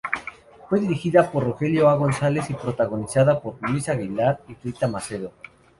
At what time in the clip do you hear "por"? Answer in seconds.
1.31-1.43, 3.39-3.57